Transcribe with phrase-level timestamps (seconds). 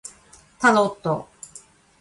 [0.59, 1.29] タロット